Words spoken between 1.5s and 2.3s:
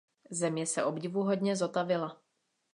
zotavila.